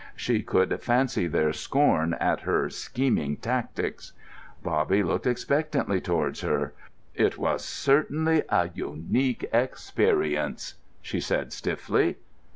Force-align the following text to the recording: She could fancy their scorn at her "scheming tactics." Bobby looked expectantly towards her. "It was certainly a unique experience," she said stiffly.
She 0.15 0.41
could 0.41 0.81
fancy 0.81 1.27
their 1.27 1.53
scorn 1.53 2.15
at 2.15 2.39
her 2.39 2.71
"scheming 2.71 3.37
tactics." 3.37 4.13
Bobby 4.63 5.03
looked 5.03 5.27
expectantly 5.27 6.01
towards 6.01 6.41
her. 6.41 6.73
"It 7.13 7.37
was 7.37 7.63
certainly 7.63 8.41
a 8.49 8.71
unique 8.73 9.47
experience," 9.53 10.73
she 11.03 11.19
said 11.19 11.53
stiffly. 11.53 12.17